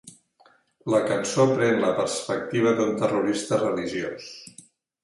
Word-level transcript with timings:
La 0.93 1.01
cançó 1.11 1.45
pren 1.53 1.77
la 1.83 1.93
perspectiva 2.01 2.75
d'un 2.81 2.99
terrorista 3.05 3.63
religiós. 3.67 4.37